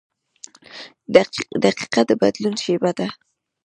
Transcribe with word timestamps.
•دقیقه 1.63 2.01
د 2.09 2.11
بدلون 2.21 2.55
شیبه 2.63 2.91
ده. 2.97 3.07